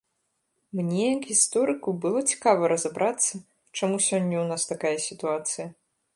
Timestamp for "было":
2.05-2.23